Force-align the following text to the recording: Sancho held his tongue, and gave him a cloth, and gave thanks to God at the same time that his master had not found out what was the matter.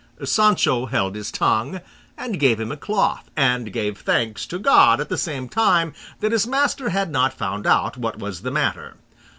Sancho 0.23 0.87
held 0.87 1.13
his 1.13 1.29
tongue, 1.31 1.79
and 2.17 2.39
gave 2.39 2.59
him 2.59 2.71
a 2.71 2.75
cloth, 2.75 3.29
and 3.37 3.71
gave 3.71 3.99
thanks 4.01 4.47
to 4.47 4.57
God 4.57 4.99
at 4.99 5.09
the 5.09 5.15
same 5.17 5.47
time 5.47 5.93
that 6.21 6.31
his 6.31 6.47
master 6.47 6.89
had 6.89 7.11
not 7.11 7.31
found 7.35 7.67
out 7.67 7.97
what 7.97 8.17
was 8.17 8.41
the 8.41 8.49
matter. 8.49 8.95